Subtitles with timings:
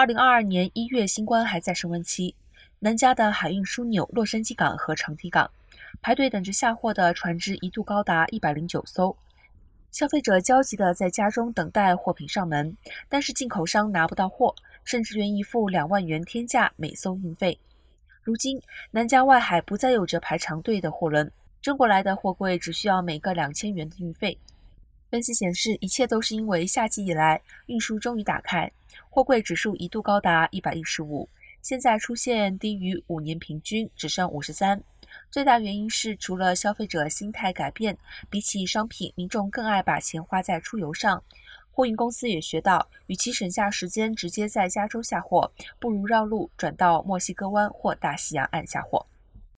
[0.00, 2.34] 二零二二年一月，新冠还在升温期，
[2.78, 5.50] 南加的海运枢纽洛杉矶港和长堤港，
[6.00, 9.14] 排队等着下货的船只一度高达一百零九艘，
[9.90, 12.74] 消费者焦急地在家中等待货品上门，
[13.10, 17.60] 但是进口商拿不到货，甚至愿意付两万元天价每艘运费。
[18.22, 18.58] 如今，
[18.90, 21.30] 南加外海不再有着排长队的货轮，
[21.60, 24.38] 中国来的货柜只需要每个两千元的运费。
[25.10, 28.72] 分析显示，一切都是因为夏季以来运输终于打开，
[29.08, 31.28] 货柜指数一度高达一百一十五，
[31.62, 34.82] 现在出现低于五年平均，只剩五十三。
[35.30, 37.96] 最大原因是，除了消费者心态改变，
[38.28, 41.22] 比起商品，民众更爱把钱花在出游上。
[41.72, 49.06] 货运公司也学到，与其省下时间直接在加州下货，不如绕路转到墨西哥湾或大西洋岸下货。